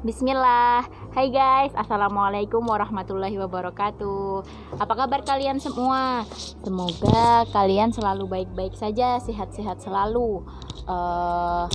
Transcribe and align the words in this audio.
Bismillah. 0.00 0.88
Hai 1.12 1.28
guys 1.28 1.76
Assalamualaikum 1.76 2.64
warahmatullahi 2.64 3.36
wabarakatuh. 3.36 4.40
Apa 4.80 4.94
kabar 4.96 5.20
kalian 5.28 5.60
semua? 5.60 6.24
Semoga 6.64 7.44
kalian 7.52 7.92
selalu 7.92 8.24
baik-baik 8.24 8.72
saja 8.80 9.20
Sehat-sehat 9.20 9.84
selalu. 9.84 10.40
Uh, 10.88 11.68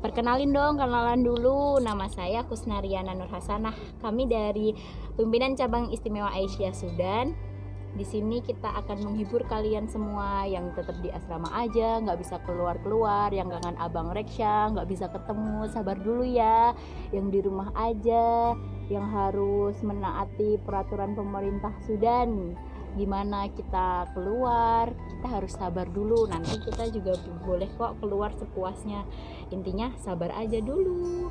Perkenalin 0.00 0.56
dong, 0.56 0.80
kenalan 0.80 1.20
dulu. 1.20 1.76
Nama 1.84 2.08
saya 2.08 2.48
Kusnariana 2.48 3.12
Nur 3.12 3.28
Hasanah 3.28 3.76
Kami 4.00 4.24
dari 4.24 4.72
Pimpinan 5.12 5.52
Cabang 5.52 5.92
Istimewa 5.92 6.32
Aisyah 6.32 6.72
Sudan 6.72 7.53
di 7.94 8.02
sini 8.02 8.42
kita 8.42 8.74
akan 8.82 9.06
menghibur 9.06 9.46
kalian 9.46 9.86
semua 9.86 10.42
yang 10.50 10.74
tetap 10.74 10.98
di 10.98 11.14
asrama 11.14 11.46
aja, 11.54 12.02
nggak 12.02 12.18
bisa 12.18 12.42
keluar-keluar, 12.42 13.30
yang 13.30 13.46
kangen 13.46 13.78
abang 13.78 14.10
Reksha, 14.10 14.74
nggak 14.74 14.90
bisa 14.90 15.06
ketemu, 15.14 15.70
sabar 15.70 15.94
dulu 15.94 16.26
ya. 16.26 16.74
Yang 17.14 17.26
di 17.30 17.40
rumah 17.46 17.70
aja, 17.78 18.58
yang 18.90 19.06
harus 19.14 19.78
menaati 19.86 20.58
peraturan 20.66 21.14
pemerintah 21.14 21.70
Sudan. 21.86 22.58
Gimana 22.98 23.46
kita 23.54 24.10
keluar, 24.10 24.90
kita 24.90 25.26
harus 25.30 25.54
sabar 25.54 25.86
dulu. 25.86 26.26
Nanti 26.26 26.58
kita 26.66 26.90
juga 26.90 27.14
boleh 27.46 27.70
kok 27.78 28.02
keluar 28.02 28.34
sepuasnya. 28.34 29.06
Intinya 29.54 29.94
sabar 30.02 30.34
aja 30.34 30.58
dulu. 30.58 31.30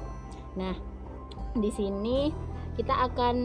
Nah, 0.56 0.76
di 1.60 1.72
sini 1.76 2.32
kita 2.80 3.12
akan 3.12 3.36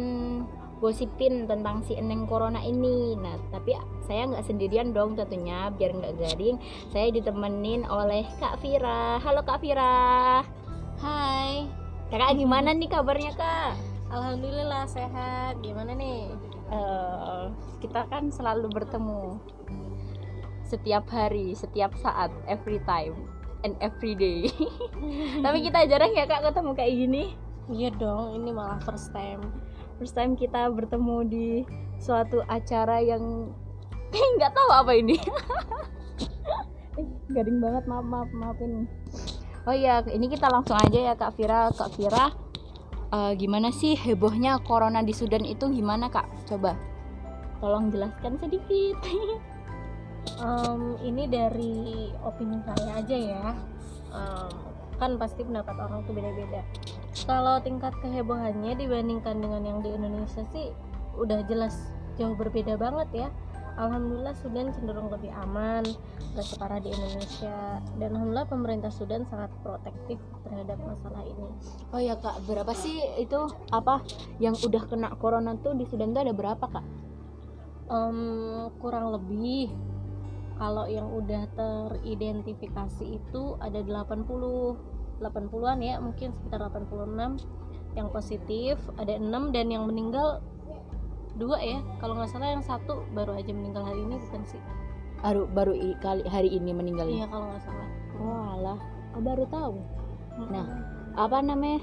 gosipin 0.78 1.50
tentang 1.50 1.82
si 1.82 1.98
Eneng 1.98 2.24
Corona 2.26 2.62
ini. 2.62 3.18
Nah, 3.18 3.34
tapi 3.50 3.74
saya 4.06 4.30
nggak 4.30 4.46
sendirian 4.46 4.94
dong 4.94 5.18
tentunya, 5.18 5.70
biar 5.74 5.94
nggak 5.94 6.14
garing. 6.18 6.56
Saya 6.94 7.10
ditemenin 7.10 7.84
oleh 7.86 8.24
Kak 8.38 8.62
Vira. 8.62 9.18
Halo 9.18 9.42
Kak 9.42 9.60
Vira. 9.62 10.42
Hai. 11.02 11.66
Kakak 12.08 12.40
gimana 12.40 12.72
nih 12.72 12.88
kabarnya 12.88 13.36
Kak? 13.36 13.76
Alhamdulillah 14.08 14.88
sehat. 14.88 15.60
Gimana 15.60 15.92
nih? 15.92 16.32
Uh, 16.72 17.52
kita 17.84 18.08
kan 18.08 18.32
selalu 18.32 18.72
bertemu 18.72 19.36
setiap 20.68 21.08
hari, 21.08 21.56
setiap 21.56 21.96
saat, 22.00 22.28
every 22.44 22.80
time 22.88 23.16
and 23.64 23.74
every 23.80 24.12
day. 24.14 24.48
tapi 25.44 25.64
kita 25.64 25.84
jarang 25.90 26.12
ya 26.14 26.24
Kak 26.24 26.48
ketemu 26.48 26.70
kayak 26.72 26.94
gini. 26.94 27.24
Iya 27.68 27.92
dong, 28.00 28.40
ini 28.40 28.48
malah 28.48 28.80
first 28.80 29.12
time 29.12 29.44
first 29.98 30.14
time 30.14 30.38
kita 30.38 30.70
bertemu 30.70 31.16
di 31.26 31.46
suatu 31.98 32.40
acara 32.46 33.02
yang 33.02 33.50
nggak 34.38 34.54
tahu 34.54 34.70
apa 34.70 34.92
ini. 34.94 35.18
Eh, 36.96 37.06
garing 37.34 37.58
banget 37.58 37.84
maaf 37.90 38.06
maaf 38.06 38.30
maafin. 38.30 38.86
Oh 39.66 39.74
iya 39.74 40.00
ini 40.08 40.30
kita 40.30 40.48
langsung 40.48 40.78
aja 40.78 41.12
ya 41.12 41.14
kak 41.18 41.36
Vira 41.36 41.68
kak 41.74 41.92
Vira 41.98 42.32
uh, 43.12 43.32
gimana 43.36 43.68
sih 43.68 43.98
hebohnya 43.98 44.62
corona 44.64 45.04
di 45.04 45.12
Sudan 45.12 45.44
itu 45.44 45.68
gimana 45.68 46.08
kak? 46.08 46.24
Coba. 46.48 46.78
Tolong 47.58 47.90
jelaskan 47.92 48.38
sedikit. 48.40 48.96
Um, 50.44 51.00
ini 51.00 51.24
dari 51.24 52.12
opini 52.20 52.60
saya 52.60 53.00
aja 53.00 53.16
ya. 53.16 53.46
Um, 54.12 54.52
kan 55.00 55.16
pasti 55.16 55.40
pendapat 55.40 55.72
orang 55.78 56.04
tuh 56.04 56.12
beda-beda 56.12 56.60
kalau 57.24 57.58
tingkat 57.62 57.94
kehebohannya 58.04 58.76
dibandingkan 58.76 59.40
dengan 59.40 59.62
yang 59.64 59.78
di 59.80 59.90
Indonesia 59.94 60.44
sih 60.52 60.70
udah 61.18 61.42
jelas 61.50 61.74
jauh 62.18 62.34
berbeda 62.34 62.78
banget 62.78 63.26
ya. 63.26 63.28
Alhamdulillah 63.78 64.34
Sudan 64.34 64.74
cenderung 64.74 65.06
lebih 65.06 65.30
aman 65.30 65.86
gak 66.34 66.46
separah 66.46 66.82
di 66.82 66.90
Indonesia. 66.90 67.78
Dan 67.94 68.18
Alhamdulillah 68.18 68.50
pemerintah 68.50 68.90
Sudan 68.90 69.22
sangat 69.30 69.54
protektif 69.62 70.18
terhadap 70.42 70.82
masalah 70.82 71.22
ini. 71.22 71.46
Oh 71.94 72.02
ya 72.02 72.18
kak 72.18 72.42
berapa 72.50 72.74
sih 72.74 72.98
itu 73.22 73.38
apa 73.70 74.02
yang 74.42 74.58
udah 74.58 74.82
kena 74.90 75.14
corona 75.14 75.54
tuh 75.62 75.78
di 75.78 75.86
Sudan 75.86 76.10
tuh 76.10 76.26
ada 76.26 76.34
berapa 76.34 76.66
kak? 76.66 76.86
Um, 77.88 78.68
kurang 78.82 79.14
lebih 79.14 79.70
kalau 80.58 80.90
yang 80.90 81.06
udah 81.14 81.46
teridentifikasi 81.54 83.06
itu 83.06 83.42
ada 83.62 83.78
80 83.78 84.18
80-an 85.18 85.78
ya 85.82 85.98
mungkin 85.98 86.30
sekitar 86.34 86.62
86 86.70 87.42
yang 87.98 88.08
positif 88.14 88.78
ada 88.94 89.18
6 89.18 89.54
dan 89.54 89.66
yang 89.70 89.84
meninggal 89.90 90.42
dua 91.38 91.58
ya. 91.62 91.78
Kalau 92.02 92.18
nggak 92.18 92.30
salah 92.34 92.50
yang 92.52 92.64
satu 92.66 93.06
baru 93.14 93.38
aja 93.38 93.54
meninggal 93.54 93.86
hari 93.86 94.02
ini 94.02 94.18
bukan 94.18 94.42
sih? 94.44 94.60
Baru 95.22 95.46
baru 95.50 95.72
kali 96.02 96.26
hari 96.26 96.50
ini 96.54 96.70
meninggal 96.74 97.06
iya 97.06 97.26
kalau 97.30 97.50
nggak 97.50 97.62
salah. 97.62 97.88
Oh 98.18 98.42
alah 98.58 98.78
oh, 99.14 99.22
baru 99.22 99.44
tahu. 99.46 99.74
Nah 100.50 100.66
apa 101.14 101.38
namanya 101.42 101.82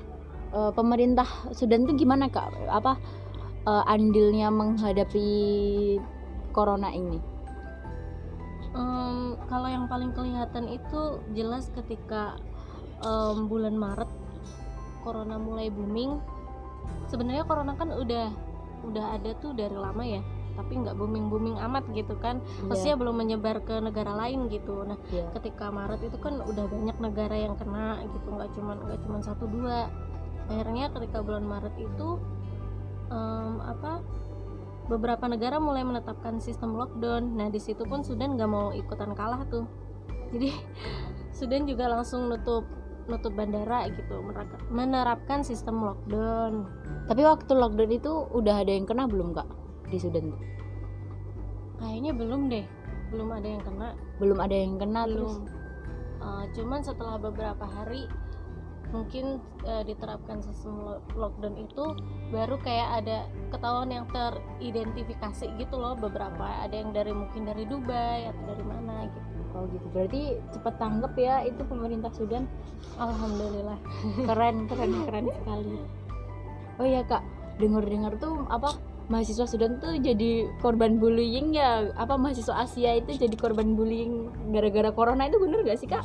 e, 0.52 0.60
pemerintah 0.76 1.28
Sudan 1.56 1.88
tuh 1.88 1.96
gimana 1.96 2.28
kak? 2.28 2.52
Apa 2.68 3.00
e, 3.64 3.72
andilnya 3.88 4.52
menghadapi 4.52 5.28
corona 6.52 6.92
ini? 6.92 7.20
Um, 8.76 9.40
kalau 9.48 9.72
yang 9.72 9.88
paling 9.88 10.12
kelihatan 10.12 10.68
itu 10.68 11.24
jelas 11.32 11.72
ketika 11.72 12.36
um, 13.02 13.50
bulan 13.50 13.76
Maret 13.76 14.12
corona 15.04 15.36
mulai 15.36 15.68
booming. 15.74 16.22
Sebenarnya 17.10 17.44
corona 17.44 17.74
kan 17.76 17.92
udah 17.94 18.30
udah 18.86 19.06
ada 19.18 19.34
tuh 19.42 19.58
dari 19.58 19.74
lama 19.74 20.06
ya 20.06 20.22
tapi 20.56 20.80
nggak 20.80 20.96
booming 20.96 21.28
booming 21.28 21.58
amat 21.60 21.84
gitu 21.92 22.16
kan. 22.18 22.40
Yeah. 22.72 22.96
belum 22.96 23.20
menyebar 23.20 23.62
ke 23.68 23.76
negara 23.84 24.16
lain 24.16 24.48
gitu. 24.48 24.88
Nah 24.88 24.98
yeah. 25.12 25.28
ketika 25.36 25.70
Maret 25.70 26.02
itu 26.08 26.18
kan 26.18 26.40
udah 26.40 26.66
banyak 26.66 26.98
negara 27.04 27.36
yang 27.36 27.60
kena 27.60 28.02
gitu 28.08 28.28
nggak 28.32 28.50
cuma 28.56 28.80
nggak 28.80 29.00
cuma 29.04 29.20
satu 29.20 29.46
dua. 29.52 29.92
Akhirnya 30.48 30.90
ketika 30.96 31.20
bulan 31.20 31.44
Maret 31.44 31.76
itu 31.76 32.24
um, 33.12 33.60
apa 33.62 34.00
beberapa 34.86 35.26
negara 35.26 35.60
mulai 35.60 35.84
menetapkan 35.84 36.40
sistem 36.40 36.80
lockdown. 36.80 37.36
Nah 37.36 37.52
di 37.52 37.60
situ 37.60 37.84
pun 37.84 38.02
Sudan 38.02 38.40
nggak 38.40 38.50
mau 38.50 38.72
ikutan 38.72 39.12
kalah 39.12 39.44
tuh. 39.52 39.68
Jadi 40.32 40.56
Sudan 41.38 41.68
juga 41.68 41.92
langsung 41.92 42.32
nutup 42.32 42.64
nutup 43.06 43.38
bandara 43.38 43.86
gitu 43.94 44.18
menerapkan 44.74 45.46
sistem 45.46 45.86
lockdown. 45.86 46.66
Tapi 47.06 47.22
waktu 47.22 47.52
lockdown 47.54 47.92
itu 47.94 48.12
udah 48.34 48.66
ada 48.66 48.72
yang 48.74 48.90
kena 48.90 49.06
belum 49.06 49.38
kak 49.38 49.46
di 49.94 49.98
Sudan 50.02 50.34
tuh? 50.34 50.42
Kayaknya 51.78 52.12
belum 52.18 52.42
deh 52.50 52.66
belum 53.14 53.30
ada 53.32 53.48
yang 53.48 53.64
kena. 53.64 53.90
Belum 54.18 54.38
ada 54.42 54.56
yang 54.56 54.76
kena 54.82 55.02
belum. 55.06 55.14
terus? 55.14 55.36
Uh, 56.26 56.46
cuman 56.58 56.82
setelah 56.82 57.22
beberapa 57.22 57.66
hari 57.70 58.10
mungkin 58.94 59.42
uh, 59.66 59.84
diterapkan 59.84 60.40
sistem 60.42 61.02
lockdown 61.14 61.58
itu 61.60 61.86
baru 62.32 62.56
kayak 62.62 63.04
ada 63.04 63.18
ketahuan 63.52 63.92
yang 63.92 64.06
teridentifikasi 64.10 65.46
gitu 65.62 65.76
loh 65.78 65.94
beberapa. 65.94 66.66
Ada 66.66 66.76
yang 66.82 66.92
dari 66.96 67.14
mungkin 67.14 67.46
dari 67.46 67.64
Dubai 67.70 68.30
atau 68.30 68.44
dari 68.50 68.64
mana 68.66 69.06
gitu 69.10 69.45
oh 69.56 69.64
gitu. 69.72 69.88
Berarti 69.96 70.22
cepat 70.52 70.76
tanggap 70.78 71.14
ya 71.16 71.42
itu 71.48 71.64
pemerintah 71.64 72.12
Sudan. 72.12 72.46
Alhamdulillah. 73.00 73.80
Keren 74.30 74.68
keren 74.68 74.92
keren 75.08 75.26
sekali. 75.32 75.76
Oh 76.78 76.88
ya 76.88 77.02
kak. 77.08 77.24
Dengar 77.56 77.88
dengar 77.88 78.20
tuh 78.20 78.44
apa 78.52 78.76
mahasiswa 79.08 79.48
Sudan 79.48 79.80
tuh 79.80 79.96
jadi 79.96 80.52
korban 80.60 81.00
bullying 81.00 81.56
ya? 81.56 81.88
Apa 81.96 82.20
mahasiswa 82.20 82.60
Asia 82.60 83.00
itu 83.00 83.16
jadi 83.16 83.36
korban 83.40 83.74
bullying 83.80 84.30
gara-gara 84.52 84.92
corona 84.92 85.32
itu 85.32 85.40
bener 85.40 85.64
gak 85.64 85.80
sih 85.80 85.88
kak? 85.88 86.04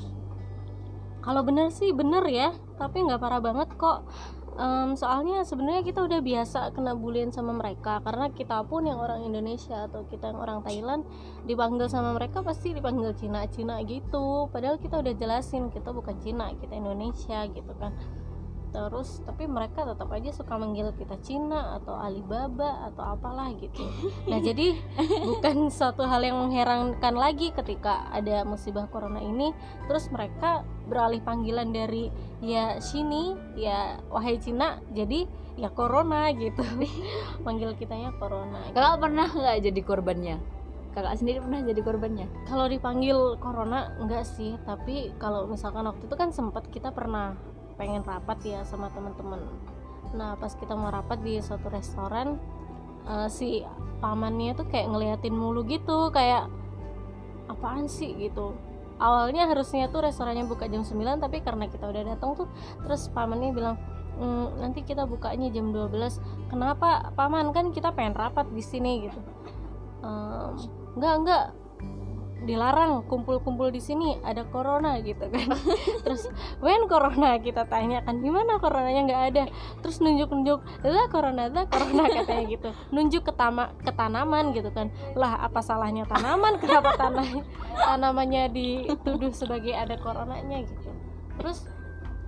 Kalau 1.20 1.44
bener 1.44 1.68
sih 1.74 1.90
bener 1.92 2.24
ya 2.30 2.54
tapi 2.80 3.04
nggak 3.04 3.20
parah 3.20 3.44
banget 3.44 3.68
kok 3.76 4.08
um, 4.56 4.96
soalnya 4.98 5.44
sebenarnya 5.46 5.82
kita 5.86 6.00
udah 6.02 6.20
biasa 6.22 6.72
kena 6.74 6.96
bulian 6.96 7.30
sama 7.30 7.54
mereka 7.54 8.02
karena 8.02 8.32
kita 8.32 8.64
pun 8.66 8.88
yang 8.88 8.98
orang 8.98 9.22
Indonesia 9.22 9.86
atau 9.86 10.06
kita 10.08 10.32
yang 10.32 10.40
orang 10.40 10.64
Thailand 10.64 11.02
dipanggil 11.44 11.86
sama 11.86 12.16
mereka 12.16 12.40
pasti 12.40 12.72
dipanggil 12.72 13.14
Cina 13.14 13.46
Cina 13.50 13.78
gitu. 13.84 14.48
Padahal 14.50 14.80
kita 14.80 14.98
udah 14.98 15.14
jelasin 15.14 15.68
kita 15.70 15.92
bukan 15.92 16.16
Cina 16.18 16.50
kita 16.56 16.74
Indonesia 16.74 17.46
gitu 17.50 17.72
kan 17.76 17.94
terus 18.70 19.22
tapi 19.26 19.50
mereka 19.50 19.82
tetap 19.82 20.06
aja 20.14 20.30
suka 20.30 20.54
manggil 20.54 20.94
kita 20.94 21.18
Cina 21.20 21.78
atau 21.82 21.98
Alibaba 21.98 22.86
atau 22.90 23.18
apalah 23.18 23.50
gitu. 23.58 23.82
Nah 24.30 24.38
jadi 24.48 24.78
bukan 25.26 25.68
suatu 25.68 26.06
hal 26.06 26.22
yang 26.22 26.38
mengherankan 26.38 27.14
lagi 27.18 27.50
ketika 27.50 28.06
ada 28.14 28.46
musibah 28.46 28.86
corona 28.86 29.18
ini. 29.18 29.50
Terus 29.90 30.06
mereka 30.14 30.62
beralih 30.86 31.22
panggilan 31.22 31.70
dari 31.74 32.10
ya 32.42 32.78
sini 32.78 33.34
ya 33.58 33.98
wahai 34.10 34.38
Cina 34.38 34.78
jadi 34.94 35.26
ya 35.58 35.68
corona 35.74 36.30
gitu. 36.32 36.62
Manggil 37.46 37.74
kitanya 37.74 38.14
corona. 38.16 38.62
Kakak 38.70 39.02
pernah 39.02 39.28
nggak 39.28 39.58
jadi 39.66 39.80
korbannya? 39.82 40.36
Kakak 40.90 41.22
sendiri 41.22 41.38
pernah 41.38 41.62
jadi 41.62 41.82
korbannya? 41.86 42.26
Kalau 42.50 42.66
dipanggil 42.66 43.38
corona 43.38 43.94
enggak 44.02 44.26
sih. 44.26 44.58
Tapi 44.66 45.14
kalau 45.22 45.46
misalkan 45.46 45.86
waktu 45.86 46.02
itu 46.06 46.16
kan 46.18 46.34
sempat 46.34 46.66
kita 46.66 46.90
pernah 46.90 47.38
pengen 47.80 48.04
rapat 48.04 48.36
ya 48.44 48.60
sama 48.68 48.92
teman-teman. 48.92 49.40
Nah 50.12 50.36
pas 50.36 50.52
kita 50.52 50.76
mau 50.76 50.92
rapat 50.92 51.24
di 51.24 51.40
suatu 51.40 51.72
restoran 51.72 52.36
uh, 53.08 53.24
si 53.32 53.64
pamannya 54.04 54.52
tuh 54.52 54.68
kayak 54.68 54.92
ngeliatin 54.92 55.32
mulu 55.32 55.64
gitu 55.64 56.12
kayak 56.12 56.52
apaan 57.48 57.88
sih? 57.88 58.12
gitu. 58.20 58.52
Awalnya 59.00 59.48
harusnya 59.48 59.88
tuh 59.88 60.04
restorannya 60.04 60.44
buka 60.44 60.68
jam 60.68 60.84
9 60.84 61.24
tapi 61.24 61.40
karena 61.40 61.72
kita 61.72 61.88
udah 61.88 62.04
datang 62.04 62.36
tuh 62.36 62.52
terus 62.84 63.08
pamannya 63.08 63.56
bilang 63.56 63.80
"Mm, 64.20 64.60
nanti 64.60 64.84
kita 64.84 65.08
bukanya 65.08 65.48
jam 65.48 65.72
12 65.72 66.20
kenapa 66.52 67.08
paman? 67.16 67.48
Kan 67.56 67.72
kita 67.72 67.96
pengen 67.96 68.12
rapat 68.12 68.52
di 68.52 68.60
sini 68.60 69.08
gitu. 69.08 69.20
Enggak 70.96 71.14
enggak 71.16 71.44
dilarang 72.40 73.04
kumpul-kumpul 73.04 73.68
di 73.68 73.80
sini 73.80 74.16
ada 74.24 74.48
corona 74.48 74.96
gitu 75.04 75.28
kan. 75.28 75.48
Terus 76.04 76.28
when 76.64 76.88
corona? 76.88 77.36
kita 77.40 77.68
tanyakan 77.68 78.24
gimana 78.24 78.56
coronanya? 78.56 79.02
Nggak 79.04 79.22
ada. 79.32 79.44
Terus 79.84 80.00
nunjuk-nunjuk 80.00 80.60
lah 80.84 81.06
corona 81.12 81.52
lah 81.52 81.66
corona 81.68 82.04
katanya 82.16 82.44
gitu. 82.48 82.68
Nunjuk 82.92 83.22
ke 83.28 83.32
tama 83.36 83.76
ke 83.84 83.92
tanaman 83.92 84.56
gitu 84.56 84.72
kan. 84.72 84.88
Lah 85.14 85.40
apa 85.44 85.60
salahnya 85.60 86.08
tanaman? 86.08 86.56
Kenapa 86.56 86.96
tanah 86.96 87.28
tanamannya 87.88 88.48
dituduh 88.52 89.32
sebagai 89.32 89.76
ada 89.76 90.00
coronanya? 90.00 90.64
gitu. 90.64 90.90
Terus 91.40 91.68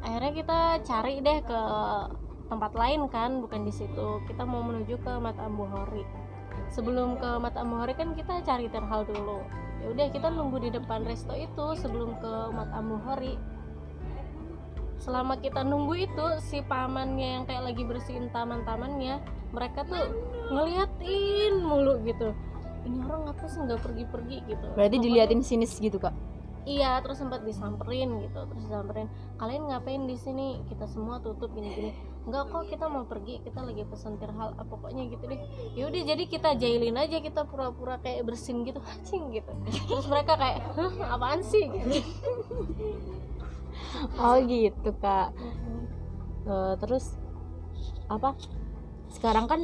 akhirnya 0.05 0.32
kita 0.37 0.59
cari 0.85 1.25
deh 1.25 1.41
ke 1.41 1.61
tempat 2.53 2.73
lain 2.76 3.09
kan 3.09 3.41
bukan 3.41 3.64
di 3.64 3.73
situ. 3.73 4.20
Kita 4.29 4.44
mau 4.44 4.61
menuju 4.61 5.00
ke 5.00 5.12
Mata 5.17 5.49
Ambuhori 5.49 6.05
sebelum 6.73 7.20
ke 7.20 7.31
Mata 7.41 7.64
Ambuhori 7.64 7.93
kan 7.97 8.17
kita 8.17 8.41
cari 8.44 8.69
terhal 8.69 9.05
dulu 9.05 9.44
ya 9.82 9.87
udah 9.90 10.06
kita 10.14 10.31
nunggu 10.31 10.56
di 10.62 10.70
depan 10.70 11.02
resto 11.02 11.34
itu 11.34 11.67
sebelum 11.75 12.14
ke 12.23 12.32
Mata 12.55 12.79
Ambuhori 12.79 13.34
selama 15.02 15.34
kita 15.43 15.67
nunggu 15.67 16.06
itu 16.06 16.26
si 16.38 16.62
pamannya 16.62 17.43
yang 17.43 17.44
kayak 17.50 17.75
lagi 17.75 17.82
bersihin 17.82 18.31
taman-tamannya 18.31 19.19
mereka 19.50 19.82
tuh 19.82 19.99
ngeliatin 20.55 21.58
mulu 21.58 21.99
gitu. 22.06 22.31
Ini 22.87 22.99
orang 23.11 23.34
apa 23.34 23.44
sih 23.50 23.58
nggak 23.67 23.82
pergi-pergi 23.82 24.38
gitu. 24.46 24.67
Berarti 24.79 24.96
Pokoknya- 24.96 25.26
diliatin 25.26 25.43
sinis 25.43 25.75
gitu 25.75 25.99
kak 25.99 26.14
Iya, 26.62 27.03
terus 27.03 27.19
sempat 27.19 27.43
disamperin 27.43 28.23
gitu, 28.23 28.38
terus 28.47 28.62
disamperin. 28.70 29.11
Kalian 29.35 29.67
ngapain 29.67 30.06
di 30.06 30.14
sini? 30.14 30.62
Kita 30.70 30.87
semua 30.87 31.19
tutup 31.19 31.50
gini-gini. 31.50 31.91
Enggak 32.23 32.55
kok, 32.55 32.70
kita 32.70 32.87
mau 32.87 33.03
pergi, 33.03 33.43
kita 33.43 33.67
lagi 33.67 33.82
pesan 33.82 34.14
tirhal. 34.23 34.55
Ah, 34.55 34.62
pokoknya 34.62 35.11
gitu 35.11 35.26
deh. 35.26 35.43
Ya 35.75 35.91
udah, 35.91 36.03
jadi 36.06 36.23
kita 36.31 36.55
jailin 36.55 36.94
aja, 36.94 37.19
kita 37.19 37.50
pura-pura 37.50 37.99
kayak 37.99 38.23
bersin 38.23 38.62
gitu, 38.62 38.79
anjing 38.93 39.35
gitu. 39.35 39.50
Terus 39.91 40.06
mereka 40.06 40.38
kayak, 40.38 40.62
"Hah, 40.79 41.19
apaan 41.19 41.43
sih?" 41.43 41.67
gitu. 41.67 41.99
oh 44.23 44.37
gitu 44.44 44.93
kak 45.00 45.32
Eh, 46.43 46.75
terus 46.82 47.14
apa 48.11 48.35
sekarang 49.14 49.47
kan 49.47 49.62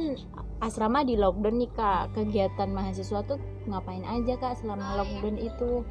asrama 0.63 1.03
di 1.03 1.19
lockdown 1.19 1.59
nih 1.59 1.71
kak 1.75 2.15
kegiatan 2.15 2.71
mahasiswa 2.71 3.19
tuh 3.27 3.35
ngapain 3.67 4.07
aja 4.07 4.39
kak 4.39 4.63
selama 4.63 5.03
lockdown 5.03 5.35
itu 5.35 5.83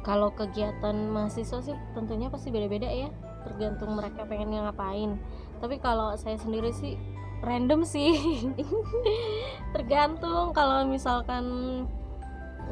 Kalau 0.00 0.32
kegiatan 0.32 0.96
mahasiswa 1.12 1.60
sih 1.60 1.76
tentunya 1.92 2.32
pasti 2.32 2.48
beda-beda 2.48 2.88
ya, 2.88 3.12
tergantung 3.44 3.92
mereka 3.92 4.24
pengen 4.24 4.56
ngapain. 4.56 5.20
Tapi 5.60 5.76
kalau 5.76 6.16
saya 6.16 6.40
sendiri 6.40 6.72
sih 6.72 6.96
random 7.44 7.84
sih, 7.84 8.16
tergantung 9.76 10.56
kalau 10.56 10.88
misalkan 10.88 11.44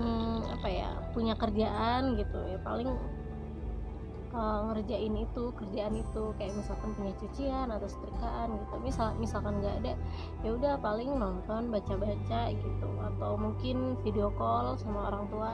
hmm, 0.00 0.40
apa 0.56 0.68
ya 0.72 0.88
punya 1.12 1.36
kerjaan 1.36 2.16
gitu 2.16 2.38
ya 2.48 2.56
paling 2.64 2.88
eh, 4.32 4.60
ngerjain 4.72 5.14
itu 5.20 5.44
kerjaan 5.52 5.94
itu 6.00 6.32
kayak 6.40 6.56
misalkan 6.56 6.96
punya 6.96 7.12
cucian 7.20 7.68
atau 7.68 7.88
setrikaan 7.92 8.56
gitu. 8.56 8.74
Misal 8.80 9.12
misalkan 9.20 9.60
nggak 9.60 9.84
ada 9.84 9.92
ya 10.40 10.50
udah 10.56 10.80
paling 10.80 11.12
nonton 11.12 11.68
baca-baca 11.68 12.56
gitu 12.56 12.88
atau 13.04 13.36
mungkin 13.36 14.00
video 14.00 14.32
call 14.40 14.80
sama 14.80 15.12
orang 15.12 15.28
tua 15.28 15.52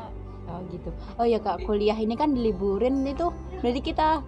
oh 0.49 0.61
gitu. 0.71 0.91
Oh 1.21 1.27
ya 1.27 1.39
kak 1.41 1.65
kuliah 1.65 1.97
ini 1.97 2.15
kan 2.15 2.33
diliburin 2.33 3.05
itu. 3.07 3.33
Berarti 3.61 3.81
kita 3.81 4.21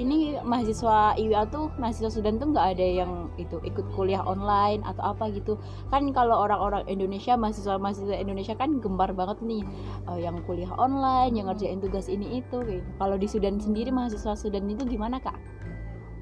ini 0.00 0.40
mahasiswa 0.40 1.12
IWA 1.20 1.52
tuh 1.52 1.68
mahasiswa 1.76 2.08
Sudan 2.08 2.40
tuh 2.40 2.56
nggak 2.56 2.76
ada 2.76 2.86
yang 3.04 3.28
itu 3.36 3.60
ikut 3.60 3.92
kuliah 3.92 4.24
online 4.24 4.80
atau 4.88 5.12
apa 5.12 5.28
gitu. 5.30 5.60
Kan 5.92 6.08
kalau 6.16 6.40
orang-orang 6.40 6.88
Indonesia 6.88 7.36
mahasiswa 7.36 7.76
mahasiswa 7.76 8.16
Indonesia 8.16 8.56
kan 8.56 8.80
gembar 8.80 9.12
banget 9.12 9.44
nih 9.44 9.62
eh, 10.08 10.18
yang 10.24 10.40
kuliah 10.48 10.72
online 10.80 11.36
yang 11.36 11.52
ngerjain 11.52 11.80
tugas 11.82 12.08
ini 12.08 12.40
itu 12.40 12.58
gitu. 12.64 12.88
kalau 12.96 13.20
di 13.20 13.28
Sudan 13.28 13.60
sendiri 13.60 13.92
mahasiswa 13.92 14.32
Sudan 14.32 14.64
itu 14.68 14.88
gimana 14.88 15.20
kak? 15.20 15.36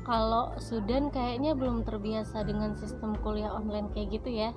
Kalau 0.02 0.50
Sudan 0.58 1.12
kayaknya 1.14 1.54
belum 1.54 1.86
terbiasa 1.86 2.42
dengan 2.42 2.74
sistem 2.74 3.14
kuliah 3.22 3.54
online 3.54 3.92
kayak 3.94 4.18
gitu 4.18 4.32
ya 4.32 4.50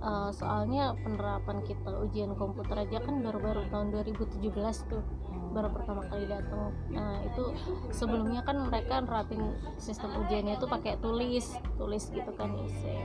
Eh, 0.00 0.30
soalnya 0.32 0.96
penerapan 1.04 1.60
kita 1.60 1.92
ujian 1.92 2.32
komputer 2.32 2.88
aja 2.88 3.04
kan 3.04 3.20
baru-baru 3.20 3.68
tahun 3.68 3.92
2017 3.92 4.48
tuh 4.88 5.04
baru 5.52 5.68
pertama 5.76 6.08
kali 6.08 6.24
datang. 6.24 6.72
Nah 6.88 7.20
itu 7.20 7.52
sebelumnya 7.92 8.40
kan 8.40 8.64
mereka 8.64 9.04
nerapin 9.04 9.52
sistem 9.76 10.24
ujiannya 10.24 10.56
tuh 10.56 10.72
pakai 10.72 10.96
tulis 11.04 11.52
tulis 11.76 12.08
gitu 12.16 12.32
kan 12.32 12.48
isi. 12.64 12.96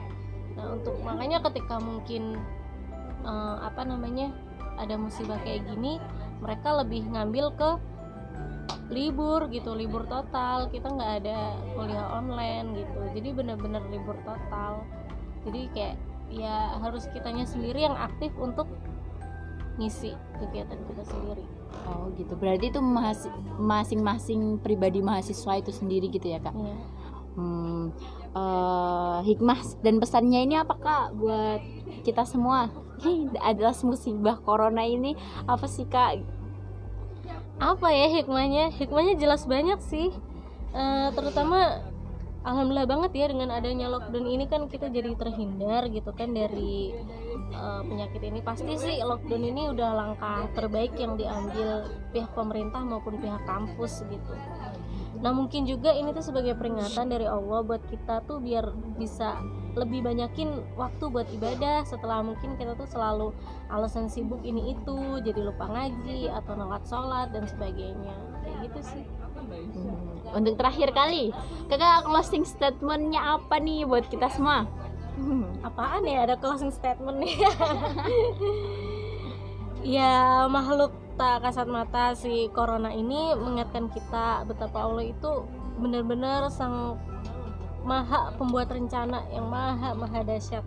Nah 0.55 0.71
untuk 0.71 0.95
makanya 1.03 1.43
ketika 1.43 1.83
mungkin 1.83 2.39
eh, 3.27 3.57
apa 3.59 3.83
namanya 3.83 4.31
ada 4.79 4.95
musibah 4.95 5.35
kayak 5.43 5.67
gini 5.67 5.99
mereka 6.39 6.79
lebih 6.79 7.11
ngambil 7.11 7.59
ke 7.59 7.69
libur 8.87 9.51
gitu 9.51 9.75
libur 9.75 10.07
total. 10.07 10.71
Kita 10.71 10.95
nggak 10.95 11.11
ada 11.27 11.59
kuliah 11.75 12.07
online 12.07 12.71
gitu. 12.71 13.03
Jadi 13.19 13.29
bener-bener 13.35 13.83
libur 13.91 14.15
total. 14.23 14.79
Jadi 15.43 15.67
kayak 15.75 16.14
ya 16.31 16.79
harus 16.81 17.07
kitanya 17.11 17.45
sendiri 17.45 17.85
yang 17.85 17.95
aktif 17.95 18.33
untuk 18.37 18.67
ngisi 19.75 20.15
kegiatan 20.39 20.79
kita 20.87 21.03
sendiri 21.03 21.43
oh 21.85 22.07
gitu 22.15 22.33
berarti 22.39 22.71
itu 22.71 22.79
masing-masing 23.59 24.63
pribadi 24.63 25.03
mahasiswa 25.03 25.59
itu 25.59 25.71
sendiri 25.75 26.07
gitu 26.09 26.31
ya 26.31 26.39
kak 26.39 26.55
Iya. 26.55 26.77
Hmm, 27.35 27.91
eh, 28.31 29.17
hikmah 29.27 29.59
dan 29.83 29.99
pesannya 29.99 30.47
ini 30.47 30.55
apa 30.55 30.79
kak 30.79 31.19
buat 31.19 31.59
kita 32.07 32.23
semua? 32.23 32.71
Adalah 33.43 33.75
musibah 33.83 34.39
corona 34.39 34.87
ini 34.87 35.19
apa 35.43 35.67
sih 35.67 35.83
kak? 35.83 36.23
apa 37.55 37.87
ya 37.87 38.07
hikmahnya 38.11 38.71
hikmahnya 38.71 39.15
jelas 39.15 39.47
banyak 39.47 39.79
sih 39.79 40.11
Eh, 40.75 41.09
terutama 41.15 41.79
alhamdulillah 42.45 42.85
banget 42.85 43.11
ya 43.17 43.25
dengan 43.33 43.49
adanya 43.49 43.89
lockdown 43.89 44.29
ini 44.29 44.45
kan 44.45 44.69
kita 44.69 44.93
jadi 44.93 45.17
terhindar 45.17 45.89
gitu 45.89 46.13
kan 46.13 46.31
dari 46.31 46.93
eh, 47.51 47.81
penyakit 47.83 48.21
ini. 48.21 48.39
Pasti 48.45 48.77
sih 48.77 49.01
lockdown 49.01 49.43
ini 49.43 49.73
udah 49.73 49.89
langkah 49.97 50.45
terbaik 50.53 50.93
yang 50.95 51.17
diambil 51.17 51.89
pihak 52.13 52.31
pemerintah 52.37 52.85
maupun 52.85 53.17
pihak 53.17 53.41
kampus 53.49 54.05
gitu. 54.05 54.33
Nah 55.19 55.33
mungkin 55.33 55.65
juga 55.65 55.89
ini 55.91 56.13
tuh 56.13 56.21
sebagai 56.21 56.53
peringatan 56.53 57.09
dari 57.09 57.25
Allah 57.25 57.65
buat 57.65 57.81
kita 57.89 58.23
tuh 58.29 58.37
biar 58.37 58.69
bisa 58.95 59.41
lebih 59.75 60.01
banyakin 60.01 60.63
waktu 60.79 61.03
buat 61.11 61.27
ibadah. 61.35 61.83
Setelah 61.83 62.23
mungkin 62.23 62.55
kita 62.55 62.73
tuh 62.79 62.87
selalu 62.87 63.35
alasan 63.67 64.07
sibuk 64.07 64.39
ini 64.41 64.73
itu 64.73 64.97
jadi 65.21 65.39
lupa 65.43 65.67
ngaji 65.67 66.31
atau 66.31 66.55
nolak 66.55 66.83
sholat 66.87 67.29
dan 67.35 67.43
sebagainya. 67.45 68.15
Kayak 68.41 68.57
gitu 68.71 68.79
sih. 68.81 69.03
Hmm, 69.35 70.33
Untuk 70.33 70.57
terakhir 70.57 70.89
kali, 70.95 71.29
kakak 71.69 72.07
closing 72.07 72.47
statementnya 72.47 73.37
apa 73.37 73.61
nih 73.61 73.85
buat 73.85 74.07
kita 74.07 74.31
semua? 74.31 74.65
Hmm, 75.15 75.47
apaan 75.63 76.03
ya 76.03 76.27
ada 76.27 76.35
closing 76.35 76.71
statement 76.73 77.21
nih? 77.21 77.35
Ya 79.85 80.49
makhluk 80.49 80.97
tak 81.13 81.45
kasat 81.45 81.69
mata 81.69 82.17
si 82.17 82.49
corona 82.49 82.89
ini 82.89 83.37
mengingatkan 83.37 83.93
kita 83.93 84.41
betapa 84.49 84.81
Allah 84.81 85.13
itu 85.13 85.45
benar-benar 85.77 86.49
sang 86.49 86.97
maha 87.85 88.33
pembuat 88.33 88.73
rencana 88.73 89.29
yang 89.29 89.45
maha 89.45 89.93
maha 89.93 90.25
dahsyat. 90.25 90.65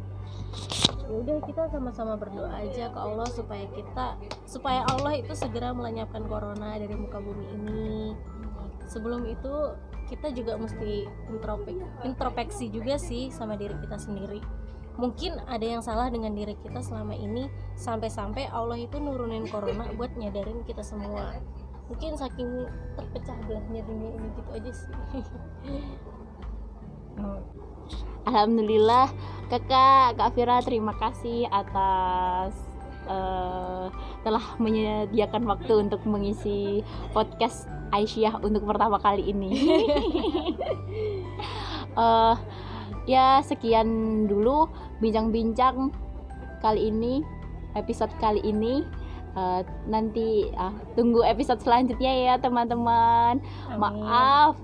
Ya 1.09 1.15
udah 1.19 1.43
kita 1.43 1.67
sama-sama 1.73 2.15
berdoa 2.15 2.53
aja 2.55 2.95
ke 2.95 2.99
Allah 2.99 3.27
supaya 3.27 3.67
kita 3.75 4.15
supaya 4.47 4.87
Allah 4.95 5.19
itu 5.19 5.35
segera 5.35 5.75
melenyapkan 5.75 6.23
corona 6.31 6.79
dari 6.79 6.95
muka 6.95 7.19
bumi 7.19 7.47
ini. 7.59 8.15
Sebelum 8.87 9.27
itu 9.27 9.75
kita 10.09 10.33
juga 10.33 10.57
mesti 10.57 11.05
introspek- 11.29 12.07
introspeksi 12.07 12.73
juga 12.73 12.97
sih 12.97 13.35
sama 13.35 13.59
diri 13.59 13.75
kita 13.83 13.99
sendiri. 13.99 14.41
Mungkin 14.99 15.43
ada 15.47 15.63
yang 15.63 15.83
salah 15.83 16.11
dengan 16.11 16.35
diri 16.35 16.59
kita 16.59 16.83
selama 16.83 17.15
ini 17.15 17.47
sampai-sampai 17.79 18.51
Allah 18.51 18.79
itu 18.79 18.99
nurunin 18.99 19.47
corona 19.47 19.91
buat 19.95 20.15
nyadarin 20.15 20.67
kita 20.67 20.83
semua. 20.83 21.39
Mungkin 21.89 22.21
saking 22.21 22.69
terpecah 23.01 23.39
belahnya 23.49 23.81
dunia 23.81 24.11
ini 24.13 24.29
gitu 24.37 24.51
aja 24.53 24.73
sih 24.77 24.93
Alhamdulillah 28.29 29.09
kakak 29.49 30.21
Kak 30.21 30.31
Fira 30.37 30.61
terima 30.61 30.93
kasih 31.01 31.49
atas 31.49 32.53
eh, 33.09 33.87
telah 34.21 34.45
menyediakan 34.61 35.49
waktu 35.49 35.89
untuk 35.89 36.05
mengisi 36.05 36.85
podcast 37.17 37.65
Aisyah 37.89 38.45
untuk 38.45 38.69
pertama 38.69 39.01
kali 39.01 39.25
ini. 39.33 39.51
Eh, 41.99 42.37
ya 43.11 43.43
sekian 43.43 43.91
dulu 44.31 44.71
bincang-bincang 45.03 45.91
kali 46.63 46.95
ini 46.95 47.27
episode 47.75 48.15
kali 48.23 48.39
ini 48.47 48.87
Eh, 49.37 49.63
nanti 49.87 50.49
ah, 50.57 50.73
tunggu 50.97 51.23
episode 51.23 51.61
selanjutnya 51.61 52.13
ya 52.13 52.35
teman-teman. 52.41 53.39
Maaf. 53.77 54.57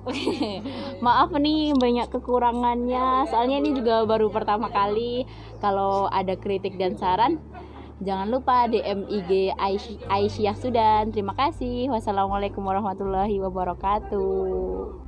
Maaf 1.05 1.31
nih 1.37 1.77
banyak 1.77 2.09
kekurangannya. 2.11 3.29
Soalnya 3.29 3.61
ini 3.61 3.77
juga 3.77 4.03
baru 4.09 4.33
pertama 4.33 4.73
kali. 4.73 5.29
Kalau 5.61 6.09
ada 6.09 6.35
kritik 6.37 6.77
dan 6.81 6.97
saran 6.97 7.39
jangan 8.03 8.27
lupa 8.27 8.67
DM 8.67 9.07
IG 9.07 9.55
Aisyah 10.11 10.57
Sudan. 10.59 11.15
Terima 11.15 11.37
kasih. 11.39 11.93
Wassalamualaikum 11.95 12.65
warahmatullahi 12.65 13.39
wabarakatuh 13.39 15.04